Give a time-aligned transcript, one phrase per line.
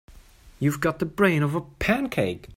[0.59, 2.49] You've got the brain of a pancake.